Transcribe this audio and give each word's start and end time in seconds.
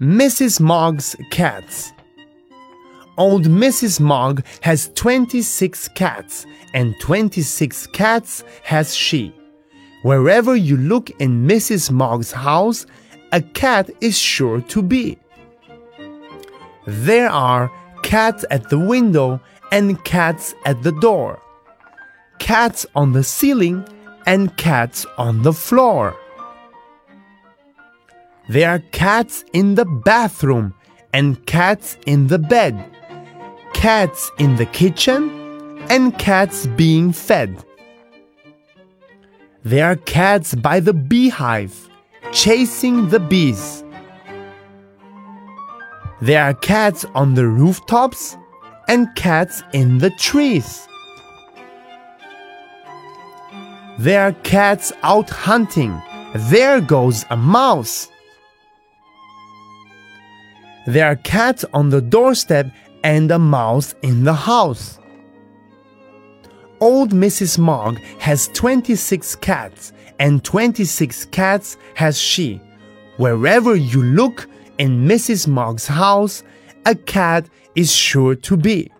Mrs. 0.00 0.58
Mog's 0.58 1.14
cats. 1.30 1.92
Old 3.18 3.44
Mrs. 3.44 4.00
Mog 4.00 4.42
has 4.62 4.90
26 4.94 5.88
cats, 5.88 6.46
and 6.72 6.98
26 7.00 7.86
cats 7.88 8.42
has 8.64 8.96
she. 8.96 9.34
Wherever 10.02 10.56
you 10.56 10.76
look 10.76 11.10
in 11.20 11.46
Mrs. 11.46 11.90
Mog's 11.90 12.32
house, 12.32 12.86
a 13.32 13.42
cat 13.42 13.90
is 14.00 14.18
sure 14.18 14.62
to 14.62 14.82
be. 14.82 15.18
There 16.86 17.28
are 17.28 17.70
cats 18.02 18.44
at 18.50 18.70
the 18.70 18.78
window 18.78 19.40
and 19.70 20.02
cats 20.04 20.54
at 20.64 20.82
the 20.82 20.92
door, 21.00 21.40
cats 22.38 22.86
on 22.94 23.12
the 23.12 23.22
ceiling 23.22 23.86
and 24.26 24.56
cats 24.56 25.06
on 25.18 25.42
the 25.42 25.52
floor. 25.52 26.16
There 28.48 28.68
are 28.68 28.80
cats 28.90 29.44
in 29.52 29.76
the 29.76 29.84
bathroom 29.84 30.74
and 31.12 31.44
cats 31.46 31.96
in 32.06 32.26
the 32.26 32.38
bed, 32.38 32.74
cats 33.72 34.30
in 34.38 34.56
the 34.56 34.66
kitchen 34.66 35.78
and 35.88 36.18
cats 36.18 36.66
being 36.66 37.12
fed. 37.12 37.64
There 39.62 39.86
are 39.86 39.96
cats 39.96 40.56
by 40.56 40.80
the 40.80 40.92
beehive, 40.92 41.88
chasing 42.32 43.10
the 43.10 43.20
bees. 43.20 43.84
There 46.20 46.42
are 46.42 46.54
cats 46.54 47.04
on 47.14 47.34
the 47.34 47.46
rooftops 47.46 48.36
and 48.88 49.14
cats 49.14 49.62
in 49.72 49.98
the 49.98 50.10
trees. 50.10 50.86
There 53.98 54.20
are 54.20 54.32
cats 54.42 54.92
out 55.02 55.30
hunting. 55.30 56.00
There 56.34 56.80
goes 56.80 57.24
a 57.30 57.36
mouse. 57.36 58.08
There 60.86 61.06
are 61.06 61.16
cats 61.16 61.64
on 61.72 61.90
the 61.90 62.00
doorstep 62.00 62.66
and 63.04 63.30
a 63.30 63.38
mouse 63.38 63.94
in 64.02 64.24
the 64.24 64.34
house. 64.34 64.98
Old 66.80 67.10
Mrs. 67.10 67.58
Mog 67.58 67.98
has 68.18 68.48
26 68.48 69.36
cats, 69.36 69.92
and 70.18 70.42
26 70.42 71.26
cats 71.26 71.76
has 71.94 72.18
she. 72.18 72.60
Wherever 73.16 73.76
you 73.76 74.02
look 74.02 74.48
in 74.78 75.06
Mrs. 75.06 75.46
Mog's 75.46 75.86
house, 75.86 76.42
a 76.84 76.96
cat 76.96 77.48
is 77.76 77.94
sure 77.94 78.34
to 78.34 78.56
be. 78.56 78.90